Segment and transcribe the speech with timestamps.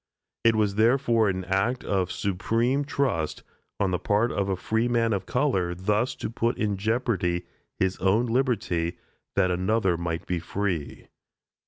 [0.43, 3.43] It was therefore an act of supreme trust
[3.79, 7.45] on the part of a freeman of color thus to put in jeopardy
[7.77, 8.97] his own liberty
[9.35, 11.05] that another might be free.